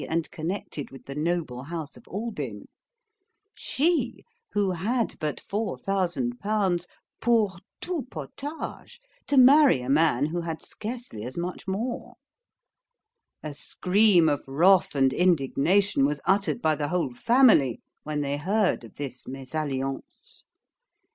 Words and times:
and 0.09 0.31
connected 0.31 0.89
with 0.89 1.05
the 1.05 1.13
noble 1.13 1.61
house 1.61 1.95
of 1.95 2.07
Albyn; 2.07 2.67
she, 3.53 4.23
who 4.51 4.71
had 4.71 5.13
but 5.19 5.37
4,000L. 5.39 6.39
POUR 7.19 7.59
TOUT 7.79 8.09
POTAGE, 8.09 8.99
to 9.27 9.37
marry 9.37 9.79
a 9.81 9.89
man 9.91 10.25
who 10.25 10.41
had 10.41 10.59
scarcely 10.63 11.23
as 11.23 11.37
much 11.37 11.67
more. 11.67 12.15
A 13.43 13.53
scream 13.53 14.27
of 14.27 14.41
wrath 14.47 14.95
and 14.95 15.13
indignation 15.13 16.07
was 16.07 16.19
uttered 16.25 16.63
by 16.63 16.73
the 16.73 16.87
whole 16.87 17.13
family 17.13 17.79
when 18.01 18.21
they 18.21 18.37
heard 18.37 18.83
of 18.83 18.95
this 18.95 19.27
MESALLIANCE. 19.27 20.45